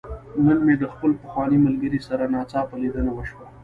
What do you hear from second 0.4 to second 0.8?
نن مې